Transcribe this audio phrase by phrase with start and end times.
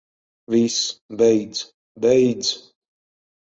[0.49, 0.77] Viss,
[1.19, 1.75] beidz.
[2.01, 2.49] Beidz.